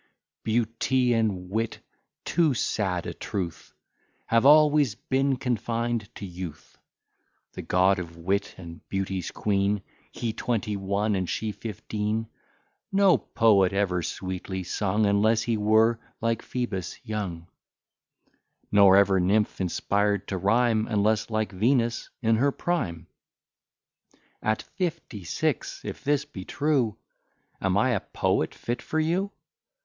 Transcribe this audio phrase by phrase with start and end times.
[0.41, 1.77] Beauty and wit,
[2.25, 3.71] too sad a truth!
[4.25, 6.75] Have always been confined to youth;
[7.53, 12.29] The god of wit and beauty's queen, He twenty one and she fifteen,
[12.91, 17.47] No poet ever sweetly sung, Unless he were, like Phoebus, young;
[18.71, 23.05] Nor ever nymph inspired to rhyme, Unless, like Venus, in her prime.
[24.41, 26.97] At fifty six, if this be true,
[27.61, 29.31] Am I a poet fit for you?